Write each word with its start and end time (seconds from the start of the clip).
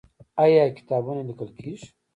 آیا 0.43 0.63
کتابونه 0.77 1.21
لیکل 1.29 1.49
کیږي؟ 1.57 1.87